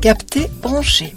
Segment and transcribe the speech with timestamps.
[0.00, 1.12] Capté branché.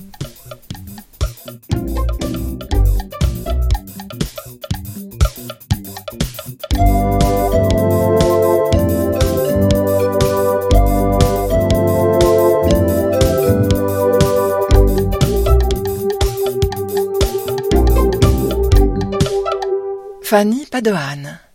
[20.23, 21.52] Fanny Padoan.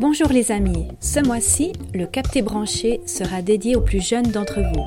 [0.00, 4.86] Bonjour les amis, ce mois-ci, le capté branché sera dédié aux plus jeunes d'entre vous.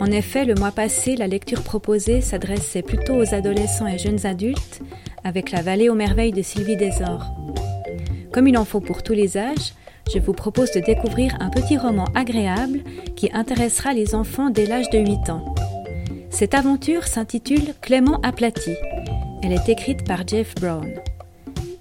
[0.00, 4.80] En effet, le mois passé, la lecture proposée s'adressait plutôt aux adolescents et jeunes adultes
[5.22, 7.26] avec La vallée aux merveilles de Sylvie Desor.
[8.32, 9.74] Comme il en faut pour tous les âges,
[10.10, 14.88] je vous propose de découvrir un petit roman agréable qui intéressera les enfants dès l'âge
[14.88, 15.54] de 8 ans.
[16.30, 18.76] Cette aventure s'intitule Clément aplati.
[19.42, 20.90] Elle est écrite par Jeff Brown.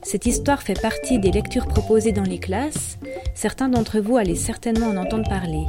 [0.04, 2.98] Cette histoire fait partie des lectures proposées dans les classes.
[3.36, 5.66] Certains d'entre vous allaient certainement en entendre parler.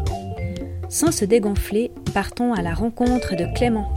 [0.89, 3.93] Sans se dégonfler, partons à la rencontre de Clément.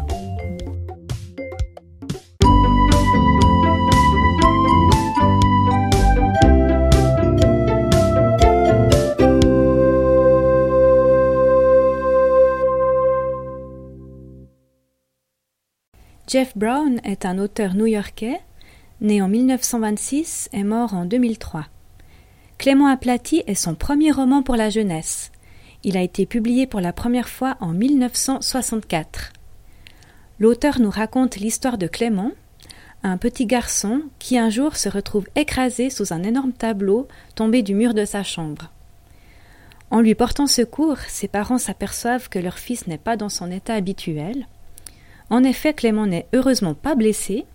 [16.27, 18.41] Jeff Brown est un auteur new-yorkais,
[19.01, 21.65] né en 1926 et mort en 2003.
[22.57, 25.31] Clément aplati est son premier roman pour la jeunesse.
[25.83, 29.33] Il a été publié pour la première fois en 1964.
[30.39, 32.31] L'auteur nous raconte l'histoire de Clément,
[33.03, 37.75] un petit garçon qui un jour se retrouve écrasé sous un énorme tableau tombé du
[37.75, 38.71] mur de sa chambre.
[39.91, 43.75] En lui portant secours, ses parents s'aperçoivent que leur fils n'est pas dans son état
[43.75, 44.47] habituel.
[45.29, 47.45] En effet, Clément n'est heureusement pas blessé,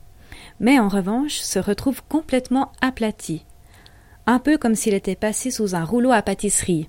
[0.61, 3.45] mais en revanche se retrouve complètement aplati,
[4.27, 6.89] un peu comme s'il était passé sous un rouleau à pâtisserie.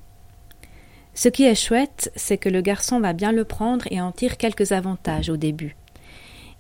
[1.13, 4.37] Ce qui est chouette, c'est que le garçon va bien le prendre et en tire
[4.37, 5.75] quelques avantages au début.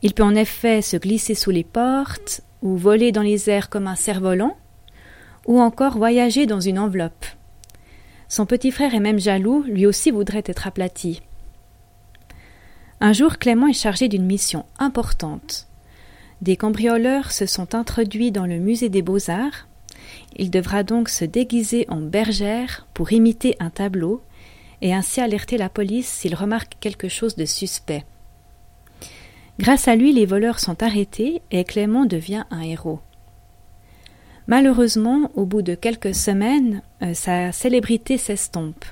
[0.01, 3.87] Il peut en effet se glisser sous les portes, ou voler dans les airs comme
[3.87, 4.57] un cerf-volant,
[5.45, 7.25] ou encore voyager dans une enveloppe.
[8.27, 11.21] Son petit frère est même jaloux, lui aussi voudrait être aplati.
[12.99, 15.67] Un jour, Clément est chargé d'une mission importante.
[16.41, 19.67] Des cambrioleurs se sont introduits dans le musée des beaux-arts.
[20.35, 24.21] Il devra donc se déguiser en bergère pour imiter un tableau
[24.81, 28.05] et ainsi alerter la police s'il remarque quelque chose de suspect.
[29.59, 32.99] Grâce à lui, les voleurs sont arrêtés et Clément devient un héros.
[34.47, 38.83] Malheureusement, au bout de quelques semaines, euh, sa célébrité s'estompe.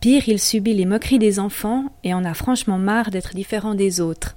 [0.00, 4.02] Pire, il subit les moqueries des enfants et en a franchement marre d'être différent des
[4.02, 4.36] autres.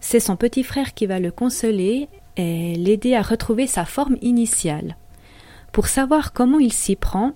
[0.00, 4.96] C'est son petit frère qui va le consoler et l'aider à retrouver sa forme initiale.
[5.72, 7.32] Pour savoir comment il s'y prend,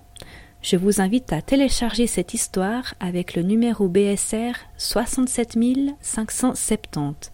[0.61, 7.31] je vous invite à télécharger cette histoire avec le numéro BSR 67570.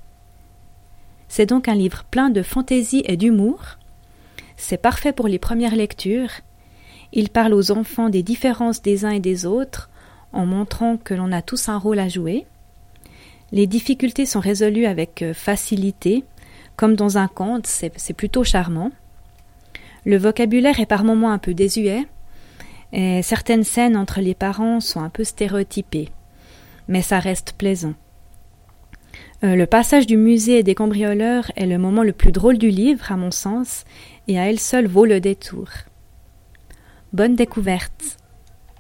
[1.28, 3.78] C'est donc un livre plein de fantaisie et d'humour.
[4.58, 6.32] C'est parfait pour les premières lectures
[7.12, 9.90] il parle aux enfants des différences des uns et des autres,
[10.32, 12.46] en montrant que l'on a tous un rôle à jouer.
[13.52, 16.24] Les difficultés sont résolues avec euh, facilité,
[16.76, 18.92] comme dans un conte, c'est plutôt charmant.
[20.06, 22.06] Le vocabulaire est par moments un peu désuet,
[22.94, 26.10] et certaines scènes entre les parents sont un peu stéréotypées,
[26.88, 27.96] mais ça reste plaisant.
[29.44, 33.12] Euh, le passage du musée des cambrioleurs est le moment le plus drôle du livre,
[33.12, 33.84] à mon sens,
[34.28, 35.68] et à elle seule vaut le détour.
[37.14, 38.19] Bonne découverte